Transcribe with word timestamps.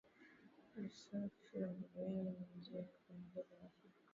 Usafi 0.85 1.57
wa 1.61 1.67
mazingira 1.67 2.31
ni 2.31 2.59
njia 2.61 2.77
ya 2.79 2.83
kuendeleza 3.05 3.55
afya 3.65 3.89